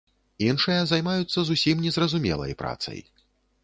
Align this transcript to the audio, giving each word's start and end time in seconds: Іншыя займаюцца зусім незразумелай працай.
Іншыя 0.45 0.79
займаюцца 0.93 1.39
зусім 1.51 1.85
незразумелай 1.87 2.61
працай. 2.65 2.99